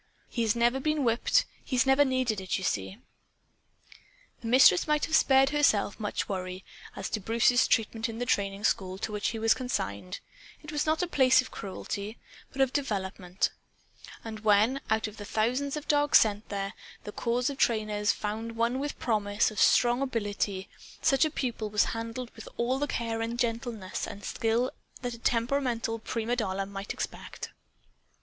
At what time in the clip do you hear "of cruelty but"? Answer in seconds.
11.39-12.61